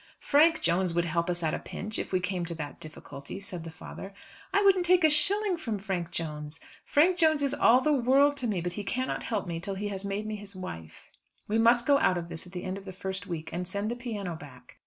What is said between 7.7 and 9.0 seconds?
the world to me, but he